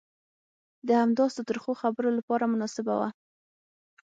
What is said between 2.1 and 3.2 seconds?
لپاره مناسبه وه.